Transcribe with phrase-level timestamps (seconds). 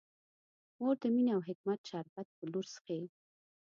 [0.79, 2.99] مور د مینې او حکمت شربت په لور څښي.